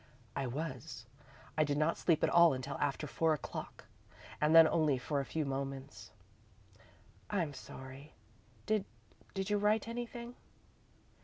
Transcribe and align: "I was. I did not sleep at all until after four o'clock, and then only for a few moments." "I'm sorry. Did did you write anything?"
"I 0.35 0.47
was. 0.47 1.05
I 1.55 1.63
did 1.63 1.77
not 1.77 1.95
sleep 1.95 2.23
at 2.23 2.29
all 2.31 2.53
until 2.55 2.75
after 2.79 3.05
four 3.05 3.35
o'clock, 3.35 3.85
and 4.41 4.55
then 4.55 4.67
only 4.67 4.97
for 4.97 5.19
a 5.19 5.25
few 5.25 5.45
moments." 5.45 6.09
"I'm 7.29 7.53
sorry. 7.53 8.15
Did 8.65 8.85
did 9.35 9.51
you 9.51 9.59
write 9.59 9.87
anything?" 9.87 10.33